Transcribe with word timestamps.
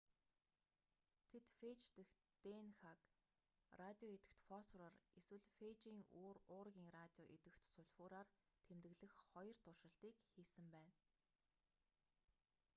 тэд 1.31 1.45
фээж 1.57 1.81
дэх 1.97 2.09
днх-г 2.41 3.01
радио 3.81 4.09
идэвхит 4.17 4.41
фосфороор 4.49 4.93
эсвэл 5.19 5.45
фээжийн 5.57 5.99
уургийн 6.53 6.89
радио 6.99 7.23
идэвхит 7.35 7.69
сульфураар 7.75 8.27
тэмдэглэх 8.67 9.13
хоёр 9.31 9.55
туршилтыг 9.65 10.15
хийсэн 10.33 10.67
байна 10.75 10.95